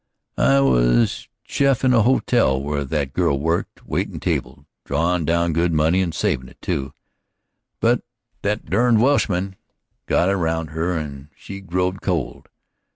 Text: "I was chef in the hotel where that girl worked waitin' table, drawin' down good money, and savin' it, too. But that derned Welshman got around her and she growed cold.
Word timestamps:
"I 0.39 0.61
was 0.61 1.27
chef 1.43 1.83
in 1.85 1.91
the 1.91 2.01
hotel 2.01 2.59
where 2.59 2.83
that 2.83 3.13
girl 3.13 3.39
worked 3.39 3.85
waitin' 3.85 4.19
table, 4.19 4.65
drawin' 4.83 5.25
down 5.25 5.53
good 5.53 5.71
money, 5.73 6.01
and 6.01 6.11
savin' 6.11 6.49
it, 6.49 6.59
too. 6.59 6.93
But 7.79 8.01
that 8.41 8.65
derned 8.67 8.99
Welshman 9.03 9.57
got 10.07 10.27
around 10.27 10.71
her 10.71 10.97
and 10.97 11.27
she 11.35 11.61
growed 11.61 12.01
cold. 12.01 12.49